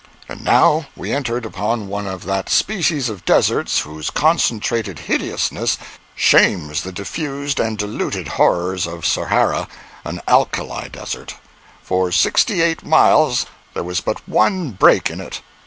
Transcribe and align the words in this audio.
And 0.27 0.43
now 0.43 0.87
we 0.95 1.11
entered 1.13 1.45
upon 1.45 1.87
one 1.87 2.07
of 2.07 2.25
that 2.25 2.49
species 2.49 3.07
of 3.07 3.23
deserts 3.23 3.81
whose 3.81 4.09
concentrated 4.09 4.97
hideousness 4.97 5.77
shames 6.15 6.81
the 6.81 6.91
diffused 6.91 7.59
and 7.59 7.77
diluted 7.77 8.29
horrors 8.29 8.87
of 8.87 9.05
Sahara—an 9.05 10.19
"alkali" 10.27 10.87
desert. 10.89 11.35
For 11.83 12.11
sixty 12.11 12.63
eight 12.63 12.83
miles 12.83 13.45
there 13.75 13.83
was 13.83 14.01
but 14.01 14.27
one 14.27 14.71
break 14.71 15.11
in 15.11 15.19
it. 15.21 15.41